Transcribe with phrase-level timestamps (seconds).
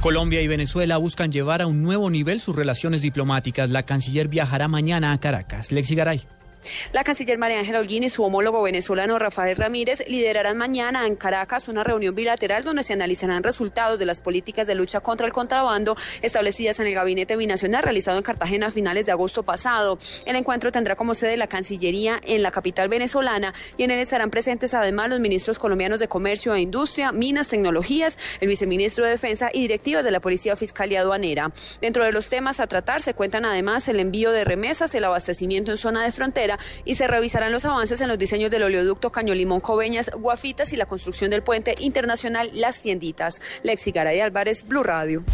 [0.00, 3.68] Colombia y Venezuela buscan llevar a un nuevo nivel sus relaciones diplomáticas.
[3.68, 5.72] La canciller viajará mañana a Caracas.
[5.72, 6.22] Lexi Garay.
[6.92, 11.68] La canciller María Ángela Holguín y su homólogo venezolano Rafael Ramírez liderarán mañana en Caracas
[11.68, 15.96] una reunión bilateral donde se analizarán resultados de las políticas de lucha contra el contrabando
[16.22, 19.98] establecidas en el gabinete binacional realizado en Cartagena a finales de agosto pasado.
[20.26, 24.30] El encuentro tendrá como sede la Cancillería en la capital venezolana y en él estarán
[24.30, 29.50] presentes además los ministros colombianos de Comercio e Industria, Minas, Tecnologías, el viceministro de Defensa
[29.52, 31.52] y directivas de la Policía Fiscal y Aduanera.
[31.80, 35.70] Dentro de los temas a tratar se cuentan además el envío de remesas, el abastecimiento
[35.70, 36.49] en zona de frontera
[36.84, 40.76] y se revisarán los avances en los diseños del oleoducto Caño Limón Coveñas, Guafitas y
[40.76, 43.40] la construcción del puente internacional Las Tienditas.
[43.62, 45.24] Lexi Garay Álvarez, Blue Radio.